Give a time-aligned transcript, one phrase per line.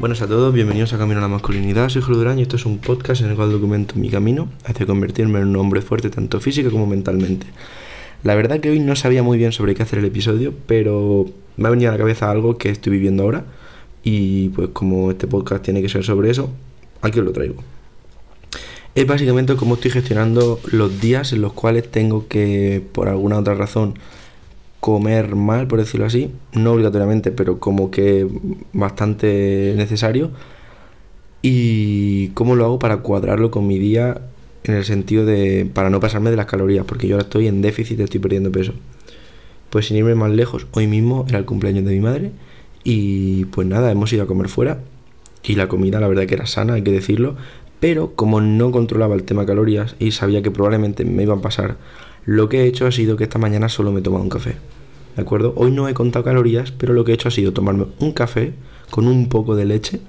[0.00, 2.64] Buenas a todos, bienvenidos a Camino a la Masculinidad, soy Julio Durán y esto es
[2.64, 6.40] un podcast en el cual documento mi camino hacia convertirme en un hombre fuerte tanto
[6.40, 7.46] física como mentalmente.
[8.22, 11.26] La verdad que hoy no sabía muy bien sobre qué hacer el episodio, pero
[11.58, 13.44] me ha venido a la cabeza algo que estoy viviendo ahora
[14.02, 16.50] y pues como este podcast tiene que ser sobre eso,
[17.02, 17.62] aquí os lo traigo.
[18.94, 23.52] Es básicamente cómo estoy gestionando los días en los cuales tengo que, por alguna otra
[23.52, 23.98] razón,
[24.80, 28.26] comer mal, por decirlo así, no obligatoriamente, pero como que
[28.72, 30.30] bastante necesario.
[31.42, 34.22] Y cómo lo hago para cuadrarlo con mi día
[34.64, 37.62] en el sentido de para no pasarme de las calorías, porque yo ahora estoy en
[37.62, 38.72] déficit, estoy perdiendo peso.
[39.70, 42.32] Pues sin irme más lejos, hoy mismo era el cumpleaños de mi madre
[42.82, 44.80] y pues nada, hemos ido a comer fuera
[45.44, 47.36] y la comida la verdad que era sana, hay que decirlo,
[47.78, 51.76] pero como no controlaba el tema calorías y sabía que probablemente me iban a pasar
[52.24, 54.56] lo que he hecho ha sido que esta mañana solo me he tomado un café.
[55.16, 55.52] ¿De acuerdo?
[55.56, 58.52] Hoy no he contado calorías, pero lo que he hecho ha sido tomarme un café
[58.90, 60.00] con un poco de leche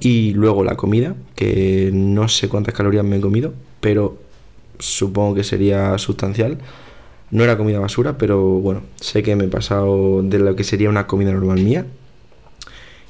[0.00, 4.18] y luego la comida, que no sé cuántas calorías me he comido, pero
[4.78, 6.58] supongo que sería sustancial.
[7.30, 10.88] No era comida basura, pero bueno, sé que me he pasado de lo que sería
[10.88, 11.86] una comida normal mía.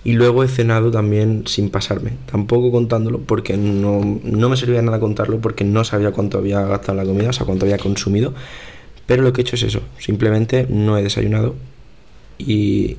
[0.04, 5.00] Y luego he cenado también sin pasarme, tampoco contándolo, porque no, no me servía nada
[5.00, 8.34] contarlo, porque no sabía cuánto había gastado la comida, o sea, cuánto había consumido.
[9.06, 11.54] Pero lo que he hecho es eso, simplemente no he desayunado
[12.36, 12.98] y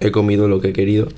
[0.00, 1.08] he comido lo que he querido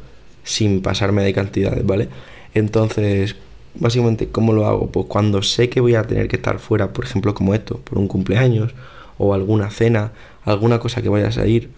[0.44, 2.08] sin pasarme de cantidades, ¿vale?
[2.54, 3.36] Entonces,
[3.74, 4.90] básicamente, ¿cómo lo hago?
[4.90, 7.98] Pues cuando sé que voy a tener que estar fuera, por ejemplo, como esto, por
[7.98, 8.74] un cumpleaños
[9.18, 10.12] o alguna cena,
[10.44, 11.70] alguna cosa que vaya a salir,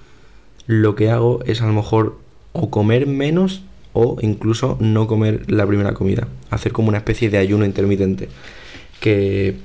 [0.66, 2.18] lo que hago es a lo mejor
[2.54, 6.28] o comer menos o incluso no comer la primera comida.
[6.50, 8.28] Hacer como una especie de ayuno intermitente.
[9.00, 9.56] Que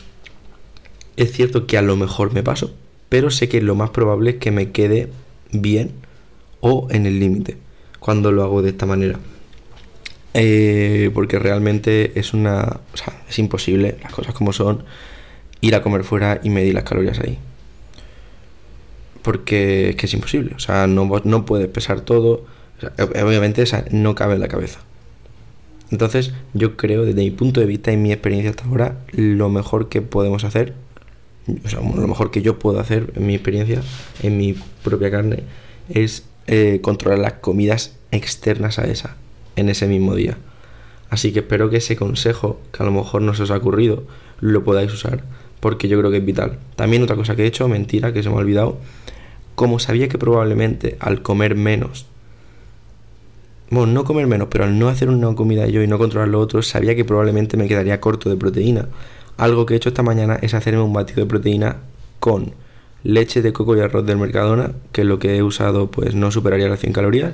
[1.16, 2.74] es cierto que a lo mejor me paso,
[3.08, 5.10] pero sé que lo más probable es que me quede
[5.52, 5.92] bien
[6.60, 7.58] o en el límite
[8.00, 9.20] cuando lo hago de esta manera.
[10.34, 12.82] Eh, porque realmente es una.
[12.94, 14.84] O sea, es imposible, las cosas como son,
[15.62, 17.38] ir a comer fuera y medir las calorías ahí.
[19.22, 20.54] Porque es que es imposible.
[20.56, 22.46] O sea, no, no puedes pesar todo
[22.98, 24.80] obviamente esa no cabe en la cabeza.
[25.92, 29.90] Entonces, yo creo, desde mi punto de vista y mi experiencia hasta ahora, lo mejor
[29.90, 30.74] que podemos hacer,
[31.66, 33.82] o sea, lo mejor que yo puedo hacer en mi experiencia,
[34.22, 35.44] en mi propia carne,
[35.90, 39.16] es eh, controlar las comidas externas a esa,
[39.56, 40.38] en ese mismo día.
[41.10, 44.04] Así que espero que ese consejo, que a lo mejor no se os ha ocurrido,
[44.40, 45.24] lo podáis usar,
[45.60, 46.60] porque yo creo que es vital.
[46.76, 48.78] También otra cosa que he hecho, mentira, que se me ha olvidado,
[49.56, 52.06] como sabía que probablemente al comer menos
[53.72, 56.40] bueno, no comer menos, pero al no hacer una comida yo y no controlar lo
[56.40, 58.88] otro, sabía que probablemente me quedaría corto de proteína.
[59.38, 61.78] Algo que he hecho esta mañana es hacerme un batido de proteína
[62.20, 62.54] con
[63.04, 66.68] leche de coco y arroz del Mercadona, que lo que he usado, pues no superaría
[66.68, 67.34] las 100 calorías.